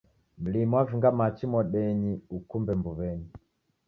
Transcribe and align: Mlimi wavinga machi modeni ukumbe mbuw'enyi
Mlimi 0.37 0.73
wavinga 0.75 1.09
machi 1.19 1.45
modeni 1.53 2.11
ukumbe 2.37 2.71
mbuw'enyi 2.79 3.29